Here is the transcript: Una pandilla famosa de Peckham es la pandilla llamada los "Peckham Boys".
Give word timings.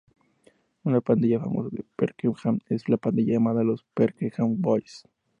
Una 0.83 0.99
pandilla 0.99 1.39
famosa 1.39 1.69
de 1.71 1.85
Peckham 1.95 2.57
es 2.69 2.89
la 2.89 2.97
pandilla 2.97 3.33
llamada 3.33 3.63
los 3.63 3.85
"Peckham 3.93 4.59
Boys". 4.59 5.05